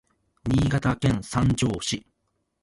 [0.49, 1.97] Niigataken sanjo si